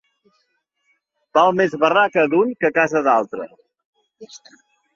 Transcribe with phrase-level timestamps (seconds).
[1.39, 3.49] Val més barraca d'un que casa d'altre.